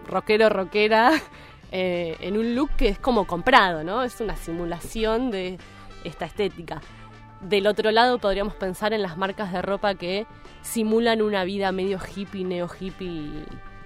rockero, 0.06 0.48
rockera 0.48 1.12
eh, 1.72 2.16
en 2.20 2.36
un 2.36 2.54
look 2.54 2.70
que 2.76 2.88
es 2.88 2.98
como 2.98 3.26
comprado, 3.26 3.84
¿no? 3.84 4.02
Es 4.02 4.20
una 4.20 4.36
simulación 4.36 5.30
de 5.30 5.58
esta 6.04 6.24
estética. 6.24 6.80
Del 7.40 7.66
otro 7.66 7.90
lado 7.90 8.18
podríamos 8.18 8.54
pensar 8.54 8.92
en 8.92 9.02
las 9.02 9.16
marcas 9.16 9.52
de 9.52 9.62
ropa 9.62 9.94
que 9.94 10.26
simulan 10.62 11.22
una 11.22 11.44
vida 11.44 11.70
medio 11.72 11.98
hippie, 11.98 12.44
neo 12.44 12.68
hippie, 12.68 13.44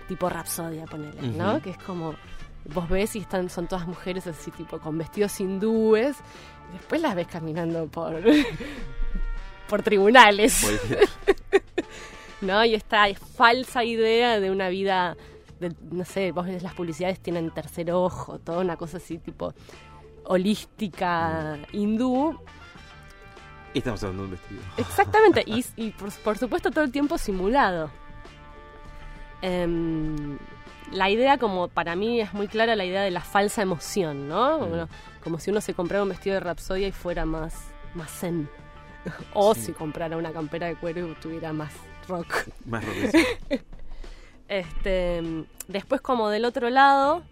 tipo 0.08 0.28
Rapsodia, 0.28 0.86
ponele, 0.86 1.20
¿no? 1.22 1.60
Que 1.60 1.70
es 1.70 1.78
como 1.78 2.14
vos 2.72 2.88
ves 2.88 3.16
y 3.16 3.18
están 3.18 3.50
son 3.50 3.66
todas 3.66 3.86
mujeres 3.86 4.26
así 4.26 4.50
tipo 4.52 4.78
con 4.78 4.96
vestidos 4.96 5.40
hindúes, 5.40 6.16
y 6.70 6.78
después 6.78 7.00
las 7.00 7.14
ves 7.14 7.26
caminando 7.26 7.86
por 7.88 8.22
por 9.68 9.82
tribunales. 9.82 10.66
¿no? 12.42 12.64
Y 12.64 12.74
esta 12.74 13.06
falsa 13.14 13.84
idea 13.84 14.40
de 14.40 14.50
una 14.50 14.68
vida, 14.68 15.16
de, 15.62 15.74
no 15.90 16.04
sé, 16.04 16.30
vos 16.32 16.46
ves 16.46 16.62
las 16.62 16.74
publicidades 16.74 17.18
tienen 17.20 17.50
tercer 17.50 17.90
ojo, 17.92 18.38
toda 18.38 18.58
una 18.60 18.76
cosa 18.76 18.98
así 18.98 19.18
tipo 19.18 19.54
holística 20.24 21.58
hindú. 21.72 22.38
y 23.74 23.78
estamos 23.78 24.02
hablando 24.02 24.22
de 24.24 24.28
un 24.28 24.32
vestido. 24.32 24.60
Exactamente, 24.76 25.42
y, 25.46 25.64
y 25.76 25.90
por, 25.90 26.10
por 26.12 26.38
supuesto 26.38 26.70
todo 26.70 26.84
el 26.84 26.92
tiempo 26.92 27.16
simulado. 27.18 27.90
Em, 29.40 30.38
la 30.92 31.10
idea 31.10 31.38
como 31.38 31.68
para 31.68 31.96
mí 31.96 32.20
es 32.20 32.32
muy 32.34 32.48
clara 32.48 32.76
la 32.76 32.84
idea 32.84 33.02
de 33.02 33.10
la 33.10 33.22
falsa 33.22 33.62
emoción, 33.62 34.28
¿no? 34.28 34.58
Mm. 34.60 34.68
Bueno, 34.68 34.88
como 35.24 35.38
si 35.38 35.50
uno 35.50 35.60
se 35.60 35.74
comprara 35.74 36.02
un 36.02 36.10
vestido 36.10 36.34
de 36.34 36.40
Rapsodia 36.40 36.88
y 36.88 36.92
fuera 36.92 37.24
más, 37.24 37.54
más 37.94 38.10
zen. 38.10 38.48
O 39.34 39.54
Sí. 39.54 39.62
si 39.62 39.72
comprara 39.72 40.16
una 40.16 40.32
campera 40.32 40.68
de 40.68 40.76
cuero 40.76 41.08
y 41.08 41.14
tuviera 41.14 41.52
más 41.52 41.72
rock. 42.08 42.46
Más 42.66 42.84
rockesco. 42.84 43.18
Este, 44.52 45.22
después 45.66 46.02
como 46.02 46.28
del 46.28 46.44
otro 46.44 46.68
lado 46.68 47.22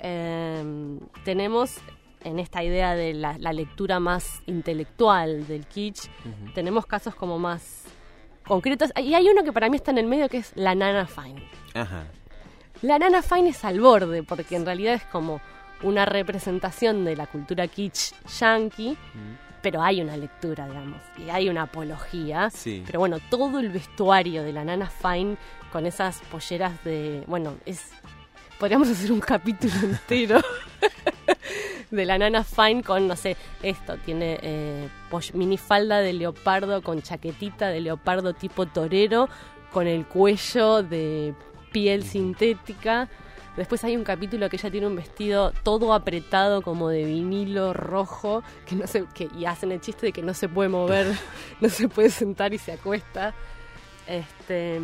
eh, 0.00 0.98
tenemos 1.24 1.78
en 2.22 2.38
esta 2.38 2.62
idea 2.62 2.94
de 2.94 3.14
la, 3.14 3.38
la 3.38 3.54
lectura 3.54 4.00
más 4.00 4.42
intelectual 4.44 5.46
del 5.46 5.64
kitsch, 5.64 6.10
tenemos 6.54 6.84
casos 6.84 7.14
como 7.14 7.38
más 7.38 7.84
concretos. 8.46 8.92
Y 9.02 9.14
hay 9.14 9.30
uno 9.30 9.42
que 9.44 9.52
para 9.54 9.70
mí 9.70 9.76
está 9.76 9.92
en 9.92 9.96
el 9.96 10.06
medio 10.06 10.28
que 10.28 10.36
es 10.36 10.52
la 10.56 10.74
Nana 10.74 11.06
Fine. 11.06 11.42
Ajá. 11.72 12.04
La 12.82 12.98
Nana 12.98 13.22
Fine 13.22 13.48
es 13.48 13.64
al 13.64 13.80
borde 13.80 14.22
porque 14.22 14.56
en 14.56 14.66
realidad 14.66 14.92
es 14.92 15.04
como 15.04 15.40
una 15.82 16.04
representación 16.04 17.06
de 17.06 17.16
la 17.16 17.28
cultura 17.28 17.66
kitsch 17.66 18.12
yankee. 18.38 18.98
Pero 19.62 19.82
hay 19.82 20.00
una 20.00 20.16
lectura, 20.16 20.66
digamos, 20.66 21.00
y 21.18 21.30
hay 21.30 21.48
una 21.48 21.62
apología. 21.62 22.50
Sí. 22.50 22.82
Pero 22.86 22.98
bueno, 23.00 23.18
todo 23.30 23.58
el 23.58 23.68
vestuario 23.70 24.42
de 24.42 24.52
la 24.52 24.64
Nana 24.64 24.90
Fine 24.90 25.36
con 25.72 25.86
esas 25.86 26.20
polleras 26.30 26.82
de. 26.84 27.24
Bueno, 27.26 27.54
es. 27.66 27.90
Podríamos 28.58 28.88
hacer 28.90 29.12
un 29.12 29.20
capítulo 29.20 29.74
entero 29.82 30.40
de 31.90 32.04
la 32.04 32.18
Nana 32.18 32.44
Fine 32.44 32.82
con, 32.82 33.06
no 33.06 33.16
sé, 33.16 33.36
esto. 33.62 33.96
Tiene 33.98 34.38
eh, 34.42 34.88
minifalda 35.34 36.00
de 36.00 36.12
leopardo 36.12 36.82
con 36.82 37.02
chaquetita 37.02 37.68
de 37.68 37.80
leopardo 37.80 38.34
tipo 38.34 38.66
torero, 38.66 39.28
con 39.72 39.86
el 39.86 40.06
cuello 40.06 40.82
de 40.82 41.34
piel 41.72 42.04
sintética. 42.04 43.08
Después 43.60 43.84
hay 43.84 43.94
un 43.94 44.04
capítulo 44.04 44.48
que 44.48 44.56
ella 44.56 44.70
tiene 44.70 44.86
un 44.86 44.96
vestido 44.96 45.52
todo 45.62 45.92
apretado 45.92 46.62
como 46.62 46.88
de 46.88 47.04
vinilo 47.04 47.74
rojo 47.74 48.42
que 48.64 48.74
no 48.74 48.86
se, 48.86 49.04
que, 49.12 49.28
y 49.38 49.44
hacen 49.44 49.70
el 49.70 49.82
chiste 49.82 50.06
de 50.06 50.12
que 50.12 50.22
no 50.22 50.32
se 50.32 50.48
puede 50.48 50.70
mover, 50.70 51.08
no 51.60 51.68
se 51.68 51.86
puede 51.86 52.08
sentar 52.08 52.54
y 52.54 52.58
se 52.58 52.72
acuesta. 52.72 53.34
Este, 54.06 54.80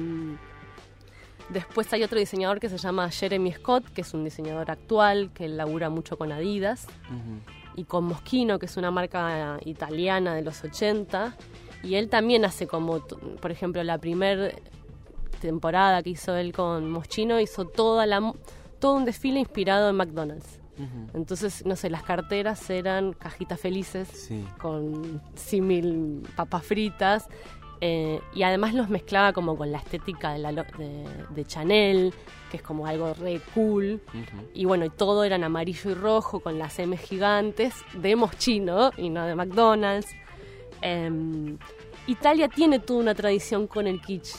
después 1.49 1.91
hay 1.95 2.03
otro 2.03 2.19
diseñador 2.19 2.61
que 2.61 2.69
se 2.69 2.77
llama 2.77 3.11
Jeremy 3.11 3.51
Scott, 3.53 3.89
que 3.95 4.03
es 4.03 4.13
un 4.13 4.25
diseñador 4.25 4.71
actual 4.71 5.31
que 5.33 5.49
labura 5.49 5.89
mucho 5.89 6.19
con 6.19 6.31
Adidas 6.31 6.87
y 7.77 7.85
con 7.85 8.05
Moschino, 8.05 8.59
que 8.59 8.67
es 8.67 8.77
una 8.77 8.91
marca 8.91 9.57
italiana 9.65 10.35
de 10.35 10.43
los 10.43 10.63
80. 10.63 11.35
Y 11.83 11.95
él 11.95 12.11
también 12.11 12.45
hace 12.45 12.67
como, 12.67 13.01
por 13.01 13.51
ejemplo, 13.51 13.83
la 13.83 13.97
primera 13.97 14.51
temporada 15.41 16.03
que 16.03 16.11
hizo 16.11 16.37
él 16.37 16.53
con 16.53 16.91
Moschino, 16.91 17.41
hizo 17.41 17.65
toda 17.65 18.05
la, 18.05 18.35
todo 18.79 18.95
un 18.95 19.05
desfile 19.05 19.41
inspirado 19.41 19.89
en 19.91 19.97
McDonald's. 19.97 20.61
Entonces, 21.15 21.65
no 21.65 21.75
sé, 21.75 21.89
las 21.89 22.03
carteras 22.03 22.69
eran 22.69 23.15
cajitas 23.15 23.59
felices 23.59 24.09
Sí. 24.09 24.45
con 24.61 25.23
símil 25.35 26.23
papas 26.37 26.65
fritas 26.65 27.29
Eh, 27.83 28.21
y 28.35 28.43
además 28.43 28.73
los 28.73 28.89
mezclaba 28.89 29.35
como 29.35 29.55
con 29.55 29.71
la 29.71 29.77
estética 29.77 30.33
de, 30.33 30.39
la, 30.39 30.51
de, 30.53 31.05
de 31.29 31.45
Chanel, 31.45 32.15
que 32.51 32.57
es 32.57 32.63
como 32.63 32.87
algo 32.87 33.13
re 33.13 33.39
cool. 33.55 34.01
Ujú. 34.09 34.49
Y 34.55 34.65
bueno, 34.65 34.87
y 34.87 34.89
todo 34.91 35.25
era 35.25 35.37
en 35.37 35.45
amarillo 35.45 35.91
y 35.91 35.95
rojo, 35.95 36.41
con 36.41 36.59
las 36.59 36.79
M 36.79 36.97
gigantes, 36.97 37.75
de 37.93 38.17
Moschino 38.17 38.93
y 38.97 39.11
no 39.11 39.27
de 39.27 39.35
McDonald's. 39.35 40.09
Em, 40.81 41.59
Italia 42.07 42.49
tiene 42.49 42.79
toda 42.79 43.01
una 43.01 43.15
tradición 43.15 43.67
con 43.67 43.87
el 43.87 44.01
kitsch. 44.01 44.37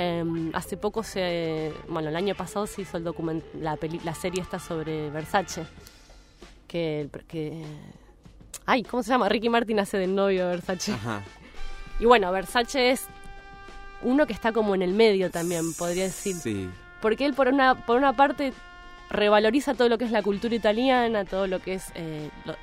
Em, 0.00 0.52
hace 0.54 0.76
poco 0.76 1.02
se. 1.02 1.72
Bueno, 1.88 2.08
el 2.08 2.14
año 2.14 2.36
pasado 2.36 2.68
se 2.68 2.82
hizo 2.82 2.96
el 2.98 3.02
document, 3.02 3.42
la, 3.60 3.76
peli- 3.76 4.00
la 4.04 4.14
serie 4.14 4.40
esta 4.40 4.60
sobre 4.60 5.10
Versace. 5.10 5.64
Que, 6.68 7.08
que. 7.26 7.64
Ay, 8.64 8.84
¿cómo 8.84 9.02
se 9.02 9.08
llama? 9.10 9.28
Ricky 9.28 9.48
Martin 9.48 9.80
hace 9.80 9.98
del 9.98 10.14
novio 10.14 10.44
de 10.46 10.50
Versace. 10.56 10.92
Ajá. 10.92 11.22
Y 12.00 12.04
bueno, 12.04 12.30
Versace 12.30 12.92
es 12.92 13.06
uno 14.02 14.24
que 14.28 14.32
está 14.32 14.52
como 14.52 14.76
en 14.76 14.82
el 14.82 14.92
medio 14.94 15.32
también, 15.32 15.74
podría 15.74 16.04
decir. 16.04 16.36
Sí. 16.36 16.70
Porque 17.02 17.26
él, 17.26 17.34
por 17.34 17.48
una, 17.48 17.74
por 17.74 17.96
una 17.96 18.12
parte, 18.12 18.52
revaloriza 19.10 19.74
todo 19.74 19.88
lo 19.88 19.98
que 19.98 20.04
es 20.04 20.12
la 20.12 20.22
cultura 20.22 20.54
italiana, 20.54 21.24
todo 21.24 21.48
lo 21.48 21.58
que 21.60 21.74
es 21.74 21.86
eh, 21.96 22.30
lo- 22.44 22.54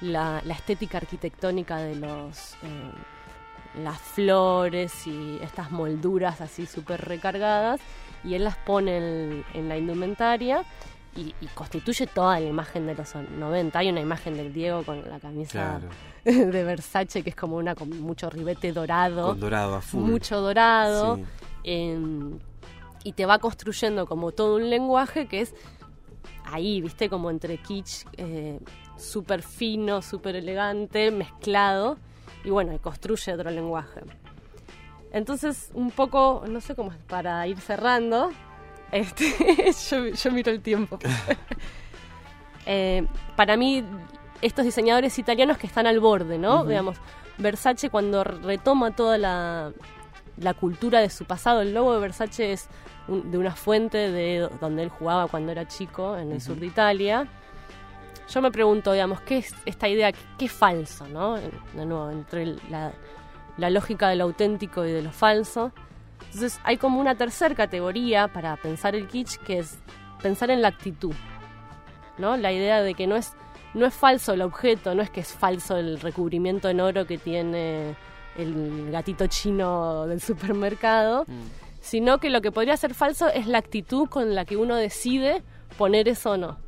la, 0.00 0.42
la 0.44 0.54
estética 0.54 0.98
arquitectónica 0.98 1.76
de 1.76 1.94
los. 1.94 2.54
eh, 2.64 2.90
las 3.76 3.98
flores 4.00 5.06
y 5.06 5.38
estas 5.42 5.70
molduras 5.70 6.40
así 6.40 6.66
súper 6.66 7.00
recargadas, 7.04 7.80
y 8.24 8.34
él 8.34 8.44
las 8.44 8.56
pone 8.56 8.96
en, 8.98 9.44
en 9.54 9.68
la 9.68 9.76
indumentaria. 9.76 10.64
Y, 11.14 11.34
y 11.42 11.46
constituye 11.48 12.06
toda 12.06 12.40
la 12.40 12.46
imagen 12.46 12.86
de 12.86 12.94
los 12.94 13.14
90. 13.14 13.78
Hay 13.78 13.90
una 13.90 14.00
imagen 14.00 14.34
del 14.34 14.50
Diego 14.54 14.82
con 14.82 15.06
la 15.10 15.20
camisa 15.20 15.78
Claro. 15.78 15.88
de 16.50 16.64
Versace, 16.64 17.22
que 17.22 17.28
es 17.28 17.36
como 17.36 17.58
una 17.58 17.74
con 17.74 17.90
mucho 18.00 18.30
ribete 18.30 18.72
dorado, 18.72 19.26
Con 19.28 19.40
dorado 19.40 19.74
a 19.74 19.82
full. 19.82 20.00
mucho 20.10 20.40
dorado, 20.40 21.16
Sí. 21.16 21.24
em, 21.64 22.38
y 23.04 23.12
te 23.12 23.26
va 23.26 23.38
construyendo 23.40 24.06
como 24.06 24.32
todo 24.32 24.56
un 24.56 24.70
lenguaje 24.70 25.26
que 25.26 25.42
es 25.42 25.54
ahí, 26.46 26.80
viste, 26.80 27.10
como 27.10 27.28
entre 27.30 27.58
kitsch, 27.58 28.06
eh, 28.16 28.58
súper 28.96 29.42
fino, 29.42 30.00
súper 30.00 30.36
elegante, 30.36 31.10
mezclado, 31.10 31.98
y 32.44 32.50
bueno, 32.50 32.72
y 32.72 32.78
construye 32.78 33.32
otro 33.32 33.50
lenguaje. 33.50 34.00
Entonces, 35.12 35.70
un 35.74 35.90
poco, 35.90 36.44
no 36.48 36.60
sé 36.60 36.74
cómo 36.74 36.90
es, 36.92 36.98
para 37.06 37.46
ir 37.46 37.58
cerrando, 37.60 38.30
este, 38.92 39.72
yo, 39.90 40.06
yo 40.06 40.30
miro 40.32 40.50
el 40.52 40.60
tiempo. 40.60 40.98
Eh, 42.66 43.04
para 43.34 43.56
mí, 43.56 43.84
estos 44.40 44.64
diseñadores 44.64 45.18
italianos 45.18 45.58
que 45.58 45.66
están 45.66 45.86
al 45.88 45.98
borde, 46.00 46.38
¿no? 46.38 46.60
Ujú. 46.60 46.68
Digamos, 46.68 46.96
Versace 47.38 47.90
cuando 47.90 48.22
retoma 48.22 48.94
toda 48.94 49.18
la, 49.18 49.72
la 50.36 50.54
cultura 50.54 51.00
de 51.00 51.10
su 51.10 51.24
pasado, 51.24 51.60
el 51.62 51.74
logo 51.74 51.92
de 51.94 52.00
Versace 52.00 52.52
es 52.52 52.68
un- 53.08 53.30
de 53.32 53.38
una 53.38 53.56
fuente 53.56 53.98
de 54.12 54.48
donde 54.60 54.84
él 54.84 54.90
jugaba 54.90 55.26
cuando 55.26 55.50
era 55.50 55.66
chico, 55.66 56.16
en 56.16 56.30
el 56.30 56.40
sur 56.40 56.56
de 56.56 56.66
Italia. 56.66 57.26
Yo 58.28 58.40
me 58.40 58.50
pregunto, 58.50 58.92
digamos, 58.92 59.20
¿qué 59.22 59.38
es 59.38 59.54
esta 59.66 59.88
idea? 59.88 60.10
¿Qué 60.38 60.46
es 60.46 60.52
falso, 60.52 61.06
no? 61.08 61.36
De 61.36 61.84
nuevo, 61.86 62.10
entre 62.10 62.56
la 62.68 63.70
lógica 63.70 64.08
de 64.08 64.16
lo 64.16 64.24
auténtico 64.24 64.84
y 64.84 64.92
de 64.92 65.02
lo 65.02 65.10
falso. 65.12 65.72
Entonces 66.26 66.58
hay 66.64 66.78
como 66.78 66.98
una 67.00 67.14
tercera 67.14 67.54
categoría 67.54 68.28
para 68.28 68.56
pensar 68.56 68.94
el 68.94 69.06
kitsch 69.08 69.36
que 69.38 69.58
es 69.58 69.78
pensar 70.22 70.50
en 70.50 70.62
la 70.62 70.68
actitud, 70.68 71.14
¿no? 72.16 72.36
La 72.38 72.52
idea 72.52 72.80
de 72.82 72.94
que 72.94 73.06
no 73.06 73.16
es 73.16 73.32
no 73.74 73.86
es 73.86 73.94
falso 73.94 74.34
el 74.34 74.42
objeto, 74.42 74.94
no 74.94 75.00
es 75.02 75.08
que 75.10 75.20
es 75.20 75.32
falso 75.32 75.78
el 75.78 75.98
recubrimiento 75.98 76.68
en 76.68 76.80
oro 76.80 77.06
que 77.06 77.16
tiene 77.18 77.96
el 78.36 78.90
gatito 78.90 79.26
chino 79.28 80.06
del 80.06 80.20
supermercado, 80.20 81.24
Mm. 81.26 81.40
sino 81.80 82.18
que 82.18 82.28
lo 82.30 82.40
que 82.42 82.52
podría 82.52 82.76
ser 82.76 82.92
falso 82.94 83.28
es 83.28 83.46
la 83.46 83.58
actitud 83.58 84.08
con 84.08 84.34
la 84.34 84.44
que 84.44 84.56
uno 84.58 84.76
decide 84.76 85.42
poner 85.78 86.06
eso 86.08 86.32
o 86.32 86.36
no. 86.36 86.58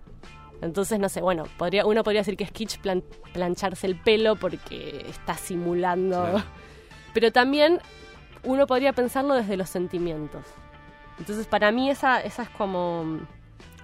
Entonces, 0.65 0.99
no 0.99 1.09
sé, 1.09 1.21
bueno, 1.21 1.45
podría, 1.59 1.85
uno 1.85 2.03
podría 2.03 2.21
decir 2.23 2.37
que 2.37 2.45
es 2.45 2.51
kitsch 2.51 2.79
plan- 2.79 3.05
plancharse 3.33 3.87
el 3.87 3.97
pelo 4.01 4.37
porque 4.37 5.05
está 5.09 5.37
simulando. 5.37 6.23
Claro. 6.23 6.45
Pero 7.15 7.31
también 7.33 7.81
uno 8.43 8.67
podría 8.67 8.93
pensarlo 8.93 9.35
desde 9.35 9.57
los 9.57 9.69
sentimientos. 9.69 10.45
Entonces, 11.19 11.47
para 11.47 11.71
mí 11.71 11.91
esa, 11.91 12.21
esa 12.21 12.43
es 12.45 12.49
como 12.51 13.21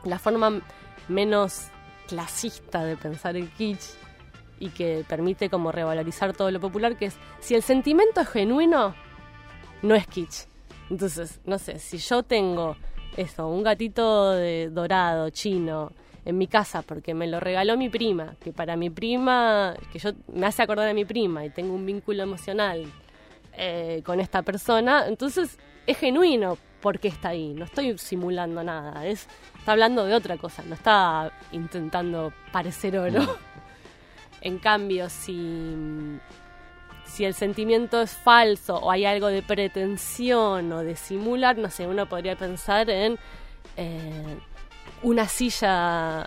la 0.05 0.19
forma 0.19 0.61
menos 1.09 1.69
clasista 2.09 2.83
de 2.85 2.97
pensar 2.97 3.37
el 3.37 3.51
kitsch 3.51 3.95
y 4.59 4.71
que 4.71 5.05
permite 5.09 5.49
como 5.49 5.71
revalorizar 5.73 6.33
todo 6.33 6.51
lo 6.51 6.61
popular, 6.61 6.97
que 6.97 7.07
es, 7.07 7.17
si 7.41 7.55
el 7.55 7.63
sentimiento 7.63 8.21
es 8.21 8.29
genuino, 8.29 8.95
no 9.83 9.95
es 9.95 10.07
kitsch. 10.07 10.47
Entonces, 10.91 11.41
no 11.45 11.59
sé, 11.59 11.79
si 11.79 11.99
yo 11.99 12.23
tengo 12.23 12.77
eso, 13.17 13.47
un 13.49 13.63
gatito 13.63 14.33
de 14.33 14.71
dorado, 14.71 15.31
chino, 15.31 15.93
en 16.25 16.39
mi 16.39 16.47
casa 16.47 16.83
porque 16.83 17.15
me 17.15 17.27
lo 17.27 17.41
regaló 17.41 17.77
mi 17.77 17.89
prima, 17.89 18.35
que 18.41 18.53
para 18.53 18.77
mi 18.77 18.91
prima, 18.91 19.75
que 19.93 19.99
yo 19.99 20.11
me 20.33 20.47
hace 20.47 20.63
acordar 20.63 20.89
a 20.89 20.95
mi 20.95 21.05
prima 21.05 21.45
y 21.45 21.51
tengo 21.51 21.75
un 21.75 21.87
vínculo 21.87 22.23
emocional 22.23 22.85
eh, 23.57 24.03
con 24.05 24.21
esta 24.21 24.43
persona, 24.43 25.07
entonces 25.09 25.59
es 25.87 25.99
genuino 25.99 26.59
porque 26.81 27.09
está 27.09 27.31
ahí, 27.31 27.53
no 27.53 27.65
estoy 27.65 27.99
simulando 27.99 28.63
nada, 28.63 29.07
es, 29.07 29.29
está 29.59 29.73
hablando 29.73 30.05
de 30.05 30.15
otra 30.15 30.37
cosa, 30.37 30.63
no 30.67 30.75
está 30.75 31.33
intentando 31.53 32.33
parecer 32.53 32.99
oro. 32.99 33.21
en 34.41 34.59
cambio, 34.59 35.09
si, 35.11 36.19
si 37.05 37.25
el 37.25 37.35
sentimiento 37.35 38.01
es 38.01 38.13
falso 38.13 38.77
o 38.77 38.91
hay 38.91 39.05
algo 39.05 39.27
de 39.27 39.43
pretensión 39.43 40.73
o 40.73 40.83
de 40.83 40.97
simular, 40.97 41.59
no 41.59 41.71
sé, 41.71 41.87
uno 41.87 42.09
podría 42.09 42.37
pensar 42.37 42.89
en 42.89 43.19
eh, 43.77 44.39
una 45.03 45.27
silla 45.29 46.27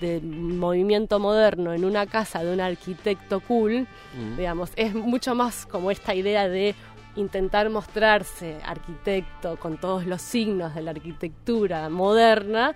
de 0.00 0.20
movimiento 0.20 1.18
moderno 1.18 1.72
en 1.72 1.84
una 1.84 2.06
casa 2.06 2.42
de 2.44 2.52
un 2.52 2.60
arquitecto 2.60 3.40
cool, 3.40 3.86
Mm. 4.14 4.36
digamos, 4.36 4.70
es 4.76 4.94
mucho 4.94 5.34
más 5.34 5.66
como 5.66 5.90
esta 5.90 6.14
idea 6.14 6.48
de 6.48 6.74
intentar 7.16 7.68
mostrarse 7.68 8.58
arquitecto 8.64 9.56
con 9.56 9.76
todos 9.76 10.06
los 10.06 10.22
signos 10.22 10.74
de 10.74 10.82
la 10.82 10.92
arquitectura 10.92 11.88
moderna 11.88 12.72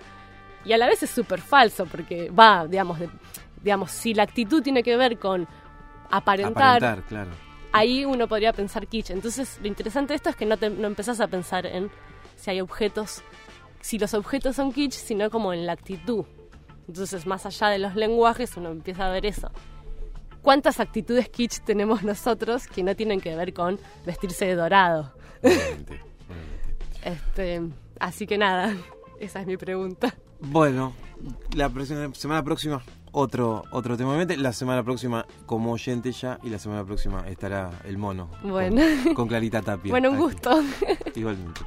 y 0.65 0.73
a 0.73 0.77
la 0.77 0.87
vez 0.87 1.01
es 1.03 1.09
súper 1.11 1.39
falso 1.39 1.85
porque 1.85 2.29
va, 2.29 2.67
digamos, 2.67 2.99
de- 2.99 3.09
digamos, 3.61 3.91
si 3.91 4.13
la 4.13 4.23
actitud 4.23 4.61
tiene 4.61 4.83
que 4.83 4.97
ver 4.97 5.17
con 5.17 5.47
aparentar, 6.09 6.77
Aparentar, 6.83 7.03
claro. 7.07 7.31
ahí 7.71 8.03
uno 8.05 8.27
podría 8.27 8.51
pensar 8.53 8.85
kitsch. 8.87 9.11
Entonces, 9.11 9.57
lo 9.61 9.67
interesante 9.67 10.11
de 10.13 10.15
esto 10.17 10.29
es 10.29 10.35
que 10.35 10.45
no, 10.45 10.57
te, 10.57 10.69
no 10.69 10.87
empezás 10.87 11.19
a 11.21 11.27
pensar 11.27 11.65
en 11.65 11.89
si 12.35 12.51
hay 12.51 12.59
objetos, 12.61 13.23
si 13.83 13.99
los 13.99 14.13
objetos 14.13 14.55
son 14.55 14.71
kitsch, 14.71 14.93
sino 14.93 15.29
como 15.29 15.51
en 15.51 15.65
la 15.65 15.73
actitud. 15.73 16.23
Entonces, 16.87 17.25
más 17.27 17.45
allá 17.45 17.67
de 17.67 17.79
los 17.79 17.95
lenguajes, 17.95 18.55
uno 18.55 18.69
empieza 18.69 19.05
a 19.07 19.11
ver 19.11 19.25
eso. 19.25 19.51
¿Cuántas 20.41 20.79
actitudes 20.79 21.27
kitsch 21.29 21.59
tenemos 21.65 22.01
nosotros 22.03 22.67
que 22.67 22.81
no 22.81 22.95
tienen 22.95 23.19
que 23.21 23.35
ver 23.35 23.53
con 23.53 23.77
vestirse 24.05 24.45
de 24.45 24.55
dorado? 24.55 25.13
Obviamente, 25.43 25.99
obviamente. 26.29 26.73
Este, 27.03 27.61
así 27.99 28.25
que 28.25 28.37
nada, 28.37 28.73
esa 29.19 29.41
es 29.41 29.47
mi 29.47 29.57
pregunta. 29.57 30.15
Bueno, 30.39 30.93
la 31.55 31.69
próxima, 31.69 32.13
semana 32.13 32.41
próxima 32.43 32.81
otro 33.11 33.63
otro 33.71 33.95
tema. 33.97 34.17
La 34.37 34.51
semana 34.53 34.83
próxima 34.83 35.25
como 35.45 35.71
oyente 35.73 36.11
ya 36.11 36.39
y 36.43 36.49
la 36.49 36.59
semana 36.59 36.83
próxima 36.85 37.27
estará 37.27 37.69
el 37.85 37.97
mono. 37.97 38.29
con- 38.41 38.51
Bueno. 38.51 38.81
Con, 39.15 39.27
Clarita 39.27 39.61
Tapia. 39.61 39.91
Bueno, 39.91 40.09
un 40.09 40.15
aquí. 40.15 40.23
gusto. 40.23 40.61
Igualmente. 41.15 41.61